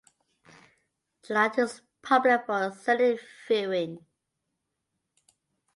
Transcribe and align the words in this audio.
The 1.27 1.33
light 1.35 1.59
is 1.59 1.83
popular 2.01 2.39
for 2.39 2.71
scenic 2.71 3.21
viewing. 3.47 4.03